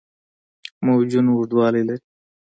[0.85, 2.03] موجونه اوږدوالي لري.